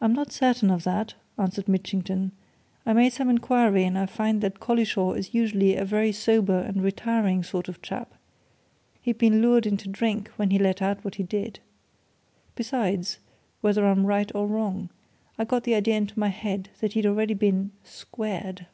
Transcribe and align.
"I'm 0.00 0.12
not 0.12 0.30
certain 0.30 0.70
of 0.70 0.84
that," 0.84 1.14
answered 1.36 1.66
Mitchington. 1.66 2.30
"I 2.86 2.92
made 2.92 3.12
some 3.12 3.28
inquiry 3.28 3.82
and 3.82 3.98
I 3.98 4.06
find 4.06 4.40
that 4.40 4.60
Collishaw 4.60 5.14
is 5.14 5.34
usually 5.34 5.74
a 5.74 5.84
very 5.84 6.12
sober 6.12 6.60
and 6.60 6.80
retiring 6.80 7.42
sort 7.42 7.68
of 7.68 7.82
chap 7.82 8.14
he'd 9.00 9.18
been 9.18 9.42
lured 9.42 9.66
on 9.66 9.78
to 9.78 9.88
drink 9.88 10.28
when 10.36 10.50
he 10.50 10.60
let 10.60 10.80
out 10.80 11.04
what 11.04 11.16
he 11.16 11.24
did. 11.24 11.58
Besides, 12.54 13.18
whether 13.62 13.84
I'm 13.84 14.06
right 14.06 14.32
or 14.32 14.46
wrong, 14.46 14.90
I 15.36 15.44
got 15.44 15.64
the 15.64 15.74
idea 15.74 15.96
into 15.96 16.20
my 16.20 16.28
head 16.28 16.68
that 16.78 16.92
he'd 16.92 17.04
already 17.06 17.34
been 17.34 17.72
squared!" 17.82 18.66